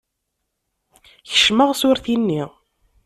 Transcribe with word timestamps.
Keccmeɣ 1.29 1.69
s 1.79 1.81
urti-nni. 1.89 2.43